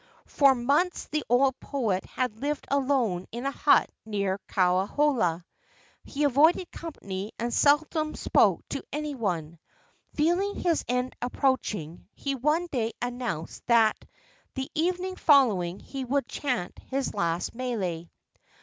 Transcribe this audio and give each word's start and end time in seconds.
For 0.25 0.55
months 0.55 1.05
the 1.05 1.23
old 1.29 1.59
poet 1.59 2.03
had 2.05 2.39
lived 2.41 2.65
alone 2.71 3.27
in 3.31 3.45
a 3.45 3.51
hut 3.51 3.87
near 4.03 4.39
Kauhola. 4.47 5.45
He 6.03 6.23
avoided 6.23 6.71
company 6.71 7.33
and 7.37 7.53
seldom 7.53 8.15
spoke 8.15 8.67
to 8.69 8.83
any 8.91 9.13
one. 9.13 9.59
Feeling 10.15 10.55
his 10.55 10.83
end 10.87 11.15
approaching, 11.21 12.07
he 12.15 12.33
one 12.33 12.65
day 12.71 12.93
announced 12.99 13.63
that 13.67 13.95
the 14.55 14.71
evening 14.73 15.17
following 15.17 15.79
he 15.79 16.03
would 16.03 16.27
chant 16.27 16.79
his 16.89 17.13
last 17.13 17.53
mele. 17.53 18.09